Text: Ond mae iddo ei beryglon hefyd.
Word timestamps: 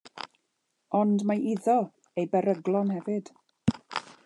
Ond 0.99 1.25
mae 1.31 1.43
iddo 1.51 1.77
ei 2.21 2.25
beryglon 2.33 2.93
hefyd. 2.97 3.31